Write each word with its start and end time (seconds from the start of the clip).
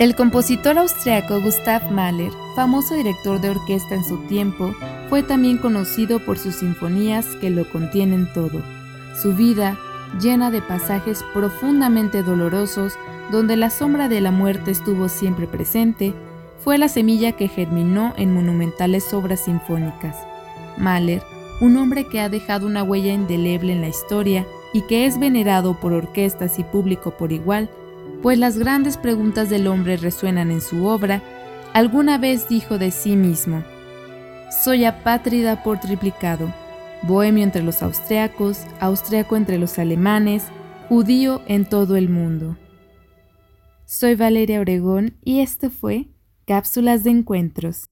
El 0.00 0.16
compositor 0.16 0.78
austriaco 0.78 1.42
Gustav 1.42 1.92
Mahler, 1.92 2.32
famoso 2.56 2.94
director 2.94 3.38
de 3.38 3.50
orquesta 3.50 3.94
en 3.94 4.02
su 4.02 4.16
tiempo, 4.28 4.74
fue 5.10 5.22
también 5.22 5.58
conocido 5.58 6.24
por 6.24 6.38
sus 6.38 6.54
sinfonías 6.54 7.26
que 7.38 7.50
lo 7.50 7.68
contienen 7.68 8.26
todo. 8.32 8.62
Su 9.20 9.34
vida, 9.34 9.78
llena 10.18 10.50
de 10.50 10.62
pasajes 10.62 11.22
profundamente 11.34 12.22
dolorosos, 12.22 12.94
donde 13.30 13.58
la 13.58 13.68
sombra 13.68 14.08
de 14.08 14.22
la 14.22 14.30
muerte 14.30 14.70
estuvo 14.70 15.10
siempre 15.10 15.46
presente, 15.46 16.14
fue 16.64 16.78
la 16.78 16.88
semilla 16.88 17.32
que 17.32 17.48
germinó 17.48 18.14
en 18.16 18.32
monumentales 18.32 19.12
obras 19.12 19.44
sinfónicas. 19.44 20.16
Mahler, 20.78 21.22
un 21.60 21.76
hombre 21.76 22.06
que 22.06 22.20
ha 22.20 22.30
dejado 22.30 22.66
una 22.66 22.82
huella 22.82 23.12
indeleble 23.12 23.74
en 23.74 23.82
la 23.82 23.88
historia 23.88 24.46
y 24.72 24.80
que 24.80 25.04
es 25.04 25.20
venerado 25.20 25.78
por 25.78 25.92
orquestas 25.92 26.58
y 26.58 26.64
público 26.64 27.10
por 27.10 27.32
igual, 27.32 27.68
pues 28.22 28.38
las 28.38 28.58
grandes 28.58 28.96
preguntas 28.96 29.48
del 29.50 29.66
hombre 29.66 29.96
resuenan 29.96 30.50
en 30.50 30.60
su 30.60 30.86
obra, 30.86 31.22
alguna 31.72 32.18
vez 32.18 32.48
dijo 32.48 32.78
de 32.78 32.90
sí 32.90 33.16
mismo, 33.16 33.64
Soy 34.64 34.84
apátrida 34.84 35.62
por 35.62 35.80
triplicado, 35.80 36.52
bohemio 37.02 37.44
entre 37.44 37.62
los 37.62 37.82
austriacos, 37.82 38.64
austriaco 38.80 39.36
entre 39.36 39.58
los 39.58 39.78
alemanes, 39.78 40.44
judío 40.88 41.42
en 41.46 41.64
todo 41.64 41.96
el 41.96 42.08
mundo. 42.08 42.56
Soy 43.84 44.14
Valeria 44.14 44.60
Obregón 44.60 45.16
y 45.24 45.40
esto 45.40 45.70
fue 45.70 46.08
Cápsulas 46.46 47.04
de 47.04 47.10
Encuentros. 47.10 47.89